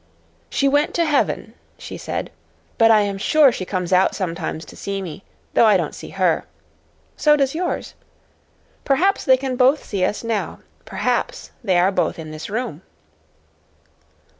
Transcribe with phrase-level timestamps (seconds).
[0.49, 2.31] "She went to heaven," she said.
[2.79, 6.09] "But I am sure she comes out sometimes to see me though I don't see
[6.09, 6.45] her.
[7.15, 7.93] So does yours.
[8.83, 10.61] Perhaps they can both see us now.
[10.85, 12.81] Perhaps they are both in this room."